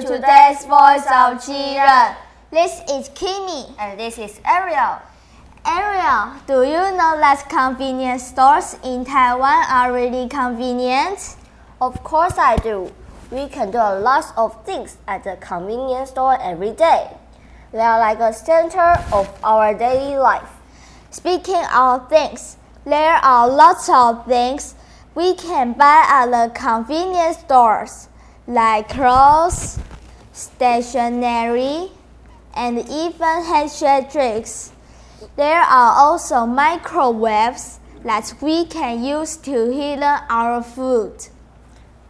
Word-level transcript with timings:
today's 0.00 0.64
Voice 0.64 1.04
of 1.12 1.44
Children. 1.44 2.16
This 2.50 2.80
is 2.88 3.10
Kimi. 3.10 3.66
And 3.78 4.00
this 4.00 4.16
is 4.16 4.40
Ariel. 4.46 4.96
Ariel, 5.66 6.32
do 6.46 6.62
you 6.62 6.80
know 6.96 7.20
that 7.20 7.44
convenience 7.50 8.28
stores 8.28 8.78
in 8.82 9.04
Taiwan 9.04 9.66
are 9.68 9.92
really 9.92 10.26
convenient? 10.26 11.36
Of 11.82 12.02
course 12.02 12.38
I 12.38 12.56
do. 12.56 12.90
We 13.30 13.46
can 13.48 13.70
do 13.70 13.76
a 13.76 14.00
lot 14.00 14.24
of 14.38 14.64
things 14.64 14.96
at 15.06 15.24
the 15.24 15.36
convenience 15.36 16.08
store 16.08 16.40
every 16.40 16.72
day. 16.72 17.10
They 17.72 17.80
are 17.80 17.98
like 17.98 18.20
a 18.20 18.32
center 18.32 19.04
of 19.12 19.28
our 19.44 19.76
daily 19.76 20.16
life. 20.16 20.48
Speaking 21.10 21.62
of 21.74 22.08
things, 22.08 22.56
there 22.86 23.16
are 23.16 23.46
lots 23.50 23.90
of 23.90 24.24
things 24.24 24.76
we 25.14 25.34
can 25.34 25.72
buy 25.74 26.04
at 26.08 26.26
the 26.30 26.52
convenience 26.54 27.38
stores, 27.38 28.08
like 28.46 28.88
clothes, 28.88 29.78
stationery, 30.32 31.90
and 32.54 32.78
even 32.78 33.44
handshake 33.44 34.10
drinks. 34.10 34.72
There 35.36 35.60
are 35.60 35.98
also 35.98 36.46
microwaves 36.46 37.80
that 38.04 38.34
we 38.40 38.64
can 38.64 39.04
use 39.04 39.36
to 39.38 39.70
heat 39.70 40.02
our 40.02 40.62
food. 40.62 41.28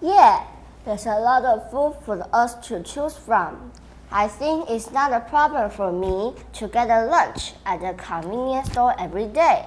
Yeah, 0.00 0.44
there's 0.84 1.06
a 1.06 1.18
lot 1.18 1.44
of 1.44 1.70
food 1.70 1.96
for 2.04 2.26
us 2.32 2.54
to 2.68 2.82
choose 2.82 3.16
from. 3.16 3.72
I 4.10 4.28
think 4.28 4.70
it's 4.70 4.90
not 4.92 5.12
a 5.12 5.20
problem 5.20 5.70
for 5.70 5.90
me 5.90 6.34
to 6.54 6.68
get 6.68 6.88
a 6.88 7.06
lunch 7.06 7.54
at 7.66 7.80
the 7.80 7.94
convenience 7.94 8.70
store 8.70 8.94
every 8.98 9.26
day. 9.26 9.66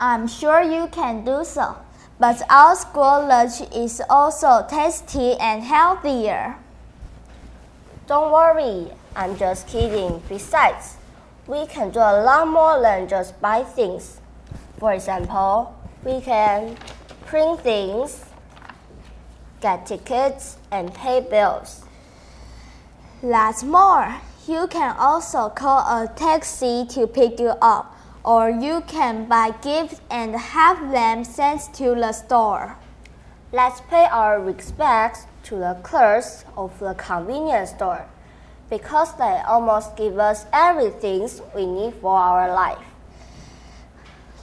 I'm 0.00 0.28
sure 0.28 0.62
you 0.62 0.86
can 0.88 1.24
do 1.24 1.44
so, 1.44 1.76
but 2.20 2.42
our 2.50 2.76
school 2.76 3.26
lunch 3.26 3.62
is 3.74 4.02
also 4.10 4.64
tasty 4.68 5.32
and 5.40 5.62
healthier. 5.62 6.54
Don't 8.06 8.30
worry, 8.30 8.88
I'm 9.16 9.38
just 9.38 9.66
kidding. 9.66 10.22
Besides, 10.28 10.96
we 11.46 11.66
can 11.66 11.90
do 11.90 11.98
a 11.98 12.22
lot 12.22 12.46
more 12.46 12.78
than 12.82 13.08
just 13.08 13.40
buy 13.40 13.62
things. 13.62 14.20
For 14.78 14.92
example, 14.92 15.74
we 16.04 16.20
can 16.20 16.76
print 17.24 17.60
things, 17.60 18.22
get 19.62 19.86
tickets, 19.86 20.58
and 20.70 20.92
pay 20.92 21.20
bills. 21.20 21.84
That's 23.22 23.62
more. 23.62 24.16
You 24.46 24.66
can 24.66 24.94
also 24.98 25.48
call 25.48 25.80
a 25.80 26.06
taxi 26.08 26.84
to 26.90 27.06
pick 27.06 27.40
you 27.40 27.54
up, 27.62 27.96
or 28.24 28.50
you 28.50 28.82
can 28.86 29.26
buy 29.26 29.52
gifts 29.62 30.00
and 30.10 30.34
have 30.34 30.90
them 30.90 31.24
sent 31.24 31.72
to 31.74 31.94
the 31.94 32.12
store. 32.12 32.76
Let's 33.52 33.80
pay 33.80 34.06
our 34.06 34.40
respects 34.40 35.26
to 35.44 35.56
the 35.56 35.78
clerks 35.82 36.44
of 36.56 36.78
the 36.78 36.94
convenience 36.94 37.70
store 37.70 38.06
because 38.68 39.16
they 39.16 39.42
almost 39.46 39.96
give 39.96 40.18
us 40.18 40.46
everything 40.52 41.28
we 41.54 41.66
need 41.66 41.94
for 41.94 42.16
our 42.16 42.52
life. 42.52 42.78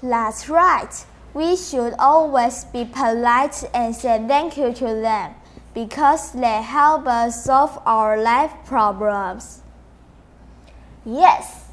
That's 0.03 0.49
right. 0.49 1.05
We 1.33 1.55
should 1.55 1.93
always 1.99 2.65
be 2.65 2.83
polite 2.85 3.63
and 3.73 3.95
say 3.95 4.23
thank 4.27 4.57
you 4.57 4.73
to 4.73 4.85
them 4.85 5.35
because 5.73 6.31
they 6.33 6.61
help 6.61 7.07
us 7.07 7.45
solve 7.45 7.79
our 7.85 8.21
life 8.21 8.51
problems. 8.65 9.61
Yes. 11.05 11.66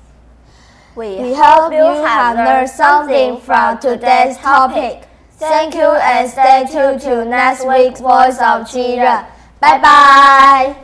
We, 0.97 1.17
we 1.17 1.35
hope 1.35 1.73
you 1.73 1.83
have 1.83 2.37
learned 2.37 2.71
something 2.71 3.41
from 3.41 3.79
today's 3.79 4.37
topic. 4.37 5.09
Thank 5.33 5.75
you 5.75 5.81
and 5.81 6.31
stay 6.31 6.67
tuned 6.71 7.01
to 7.01 7.25
next 7.25 7.67
week's 7.67 8.01
Voice 8.01 8.39
of 8.41 8.71
Children. 8.71 9.25
Bye 9.61 9.79
bye. 9.83 10.77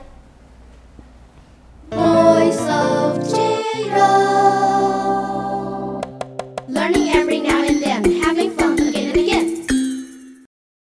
Voice 1.92 2.60
of 2.60 3.18
Children. 3.30 4.00
Learning 6.66 7.08
every 7.10 7.40
now. 7.40 7.59